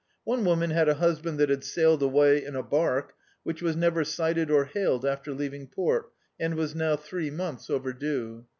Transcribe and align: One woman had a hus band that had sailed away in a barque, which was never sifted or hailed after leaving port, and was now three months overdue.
One 0.23 0.43
woman 0.43 0.71
had 0.71 0.89
a 0.89 0.95
hus 0.95 1.19
band 1.19 1.37
that 1.37 1.51
had 1.51 1.63
sailed 1.63 2.01
away 2.01 2.43
in 2.43 2.55
a 2.55 2.63
barque, 2.63 3.13
which 3.43 3.61
was 3.61 3.75
never 3.75 4.03
sifted 4.03 4.49
or 4.49 4.65
hailed 4.65 5.05
after 5.05 5.31
leaving 5.31 5.67
port, 5.67 6.11
and 6.39 6.55
was 6.55 6.73
now 6.73 6.95
three 6.95 7.29
months 7.29 7.69
overdue. 7.69 8.47